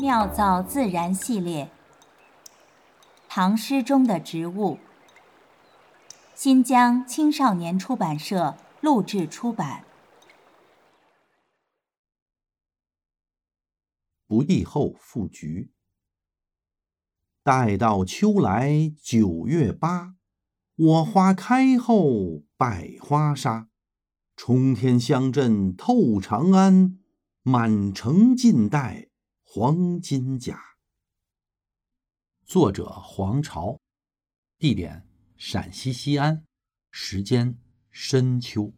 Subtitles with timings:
[0.00, 1.70] 妙造自然系列，
[3.28, 4.78] 唐诗中的植物。
[6.34, 9.84] 新疆青少年出版社录制出版。
[14.26, 15.70] 不第后复菊。
[17.42, 20.14] 待到秋来九月八，
[20.76, 23.68] 我花开后百花杀。
[24.34, 26.98] 冲天香阵透长安，
[27.42, 29.09] 满城尽带
[29.52, 30.76] 黄金甲。
[32.46, 33.80] 作者黄巢，
[34.60, 36.44] 地点陕西西安，
[36.92, 37.58] 时间
[37.90, 38.72] 深秋。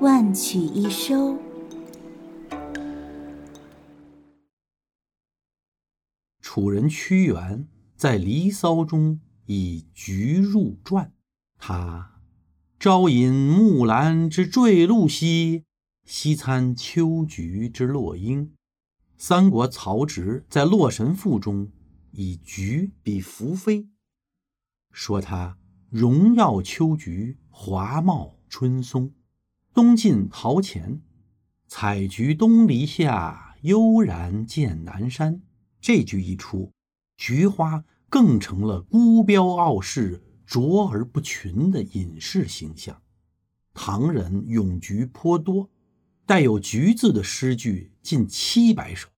[0.00, 1.38] 万曲一收。
[6.40, 7.68] 楚人屈原
[7.98, 11.12] 在《离骚》中以菊入传，
[11.58, 12.22] 他
[12.80, 15.66] 朝饮木兰之坠露兮，
[16.08, 18.52] 西餐秋菊之落英。
[19.18, 21.72] 三国曹植在《洛神赋》中
[22.12, 23.88] 以菊比宓妃，
[24.92, 25.58] 说他
[25.90, 29.12] 荣耀秋菊，华茂春松。
[29.74, 31.02] 东晋陶潜
[31.66, 35.42] 采菊东篱下，悠然见南山。
[35.80, 36.70] 这句一出，
[37.16, 43.02] 菊花更成了孤标傲世、卓而不群的隐士形象。
[43.74, 45.68] 唐人咏菊颇多，
[46.26, 49.08] 带有“菊”字的诗句近七百首，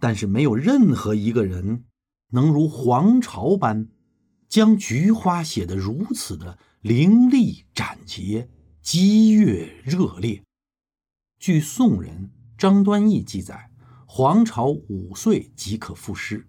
[0.00, 1.84] 但是没有任何一个人
[2.32, 3.88] 能如黄巢般
[4.48, 8.50] 将菊花写得如此的凌厉斩截、
[8.82, 10.42] 激越热烈。
[11.38, 13.70] 据宋人张端义记载。
[14.08, 16.48] 黄巢五岁即可赋诗，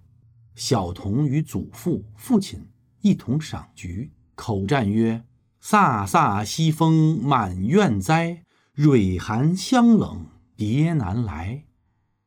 [0.55, 2.65] 小童与祖父、父亲
[3.01, 5.25] 一同赏菊，口占曰
[5.61, 8.45] ：“飒飒西风满院栽，
[8.77, 11.63] 蕊寒香冷蝶难来。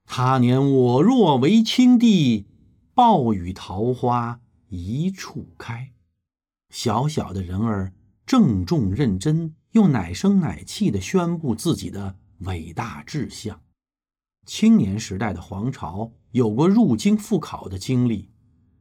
[0.05, 2.49] 他年我若为青帝，
[2.93, 5.93] 暴雨桃花一处开。”
[6.75, 7.93] 小小的人儿
[8.27, 13.61] 郑重认真，又奶声奶气地宣布自己的伟大志向。
[14.45, 18.29] 青年时代的黄巢有过入京复考的经历，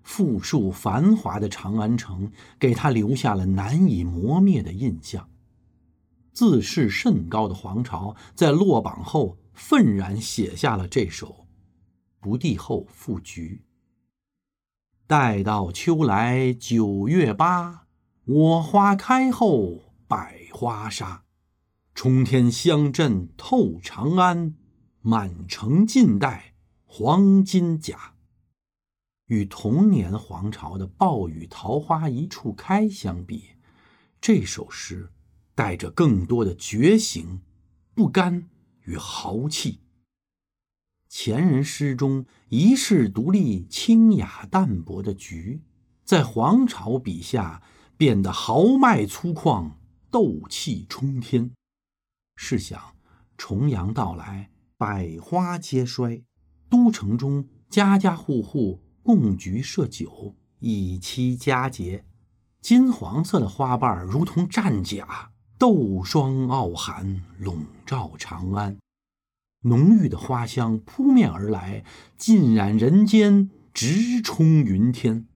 [0.01, 5.29] 富庶繁华的长安城给他留下了难以磨灭的印象。
[6.39, 11.27] 自视甚高的黄巢在落榜后愤然写下了这首
[12.21, 13.65] 《不第后赋菊》
[15.05, 17.87] ：“待到秋来九月八，
[18.23, 21.25] 我花开后百花杀。
[21.93, 24.55] 冲天香阵透长安。”
[25.03, 26.53] 满城尽带
[26.85, 28.13] 黄金甲。
[29.25, 33.49] 与同年黄巢的“暴雨桃花一处开”相比，
[34.21, 35.11] 这首诗
[35.59, 37.41] 带着更多的觉醒、
[37.93, 38.47] 不甘
[38.85, 39.81] 与豪气。
[41.09, 45.61] 前人诗中一世独立、清雅淡泊的菊，
[46.05, 47.61] 在黄巢笔下
[47.97, 49.71] 变得豪迈粗犷、
[50.09, 51.51] 斗气冲天。
[52.37, 52.95] 试想，
[53.35, 54.51] 重阳到来。
[54.77, 56.23] 百花皆衰，
[56.69, 62.05] 都城中家家户户供菊设酒，以期佳节。
[62.61, 65.28] 金黄色的花瓣如同战甲，
[65.59, 68.77] 斗霜傲寒，笼罩长安。
[69.63, 71.83] 浓郁的花香扑面而来，
[72.15, 75.27] 浸染人间，直冲云天。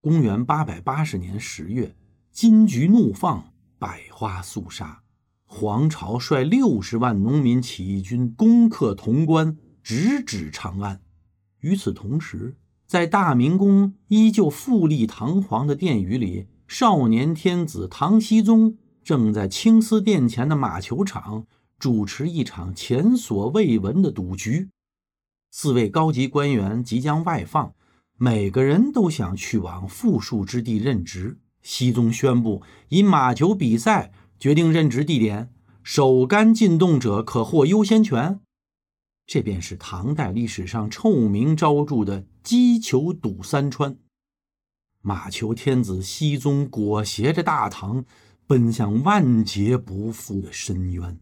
[0.00, 1.94] 公元八百八十年十月，
[2.32, 5.02] 金菊怒放，百花肃杀。
[5.46, 11.00] 黄巢率六十万农民起义军攻克潼关，直指长安。
[11.60, 12.56] 与此同时，
[12.88, 18.76] 在大明宫依旧富丽堂皇的殿宇里，少年天子唐僖宗
[19.08, 21.46] 正在青丝殿前的马球场
[21.78, 24.68] 主持一场前所未闻的赌局。
[25.50, 27.72] 四位高级官员即将外放，
[28.18, 31.38] 每个人都想去往富庶之地任职。
[31.62, 32.60] 熹宗宣布，
[32.90, 34.12] 以马球比赛。
[34.38, 35.50] 决定任职地点，
[35.82, 38.40] 手杆进洞者可获优先权。
[39.26, 43.96] 这便是唐代历史上臭名昭著的击球赌三川。
[45.00, 48.04] 马球天子熹宗裹挟着大唐，
[48.48, 51.20] 奔向万劫不复的深渊。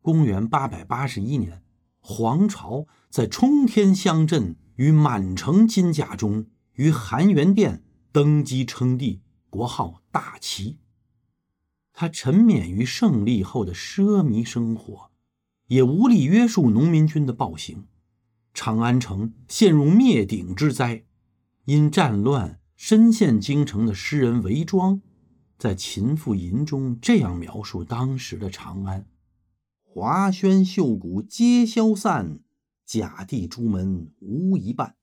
[0.00, 1.64] 公元八百八十一年，
[1.98, 7.82] 黄巢在冲天香阵与满城金甲中，于含元殿
[8.12, 10.78] 登基称帝，国号大齐。
[11.92, 15.10] 他沉湎于胜利后的奢靡生活，
[15.66, 17.88] 也无力约束农民军的暴行，
[18.52, 21.04] 长安城陷入灭顶之灾。
[21.64, 25.00] 因战乱深陷京城的诗人韦庄，
[25.56, 29.06] 在《秦妇吟》中这样描述当时的长安
[29.82, 32.40] ：“华轩绣骨皆消散，
[32.84, 34.96] 甲第朱门无一半。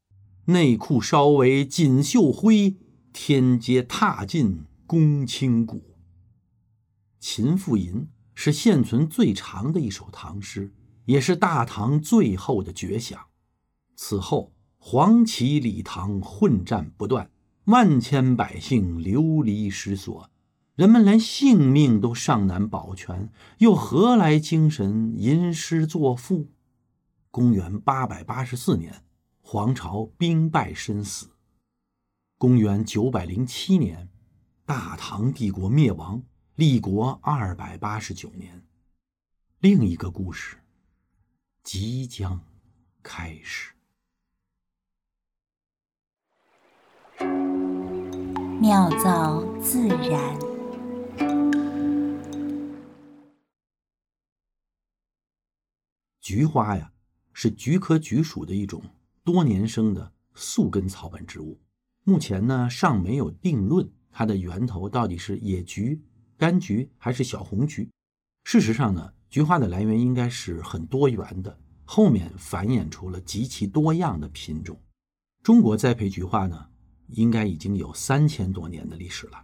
[0.45, 2.77] 内裤稍为锦绣灰，
[3.13, 5.77] 天阶踏尽宫清骨。
[7.19, 7.93] 《秦妇吟》
[8.33, 10.73] 是现存最长的一首唐诗，
[11.05, 13.19] 也是大唐最后的绝响。
[13.95, 17.31] 此后，黄旗礼堂混战不断，
[17.65, 20.29] 万千百姓流离失所。
[20.75, 26.47] 人们连性命都尚难保全，又何来精神吟诗作赋？
[27.29, 29.03] 公元八百八十四年，
[29.41, 31.31] 黄巢兵败身死。
[32.37, 34.09] 公元九百零七年，
[34.65, 36.23] 大唐帝国灭亡，
[36.55, 38.63] 立国二百八十九年。
[39.59, 40.57] 另一个故事
[41.63, 42.41] 即将
[43.03, 43.73] 开始。
[48.59, 50.50] 妙造自然。
[56.21, 56.93] 菊花呀，
[57.33, 58.79] 是菊科菊属的一种
[59.23, 61.59] 多年生的宿根草本植物。
[62.03, 65.99] 目前呢，尚没有定论它的源头到底是野菊、
[66.37, 67.89] 柑橘还是小红菊。
[68.43, 74.79] 事实上呢，菊花的来源应该是很多元的，后面繁衍出了极其多样的品种。
[75.41, 76.67] 中国栽培菊花呢，
[77.07, 79.37] 应该已经有三千多年的历史了。《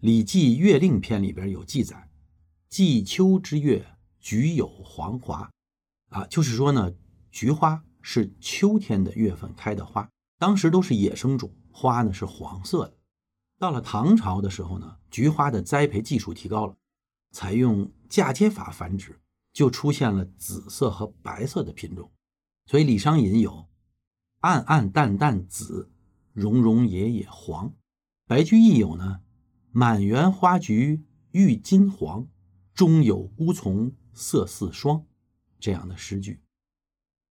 [0.00, 2.08] 礼记·月令篇》里边有记载
[2.70, 3.84] ：“季秋之月，
[4.18, 5.50] 菊有黄华。”
[6.16, 6.94] 啊，就是说呢，
[7.30, 10.08] 菊花是秋天的月份开的花，
[10.38, 12.96] 当时都是野生种，花呢是黄色的。
[13.58, 16.74] 到了唐朝的时候呢，菊花的栽培技术提高了，
[17.32, 19.20] 采用嫁接法繁殖，
[19.52, 22.10] 就出现了紫色和白色的品种。
[22.64, 23.68] 所以李商隐有
[24.40, 25.90] “暗暗淡淡紫，
[26.32, 27.74] 融融野野黄”，
[28.26, 29.20] 白居易有呢
[29.70, 32.26] “满园花菊郁金黄，
[32.72, 35.04] 中有孤丛色似霜”。
[35.58, 36.40] 这样的诗句，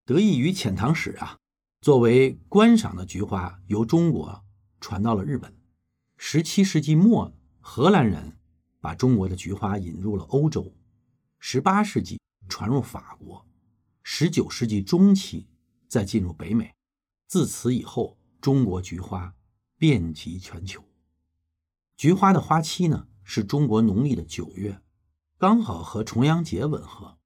[0.05, 1.37] 得益于遣唐使啊，
[1.81, 4.43] 作为观赏的菊花由中国
[4.79, 5.55] 传到了日本。
[6.17, 8.37] 十七世纪末，荷兰人
[8.79, 10.73] 把中国的菊花引入了欧洲。
[11.39, 13.45] 十八世纪传入法国，
[14.01, 15.47] 十九世纪中期
[15.87, 16.73] 再进入北美。
[17.27, 19.35] 自此以后，中国菊花
[19.77, 20.83] 遍及全球。
[21.97, 24.81] 菊花的花期呢，是中国农历的九月，
[25.37, 27.17] 刚好和重阳节吻合。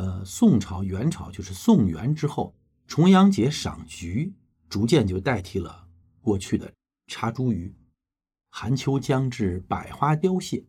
[0.00, 2.54] 呃，宋朝、元朝就是宋元之后，
[2.86, 4.32] 重阳节赏菊
[4.66, 5.86] 逐渐就代替了
[6.22, 6.72] 过去的
[7.06, 7.74] 插茱萸。
[8.48, 10.64] 寒秋将至，百花凋谢，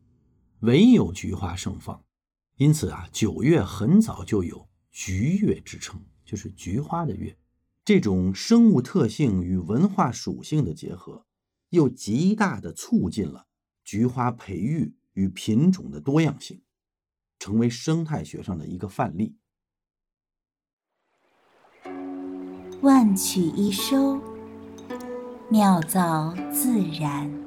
[0.60, 2.04] 唯有菊花盛放。
[2.58, 7.38] 因此啊，九月很早就有“菊月”之称，就是菊花的月。
[7.86, 11.26] 这种生物特性与文化属性的结合，
[11.70, 13.48] 又极大的促进了
[13.86, 16.62] 菊花培育与品种的多样性。
[17.42, 19.36] 成为生态学上的一个范例。
[22.84, 24.22] 万曲一收，
[25.50, 27.41] 妙造自然。